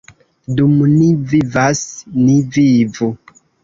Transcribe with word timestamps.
Dum 0.61 0.73
ni 0.95 1.11
vivas, 1.35 1.85
ni 2.25 2.41
vivu! 2.59 3.17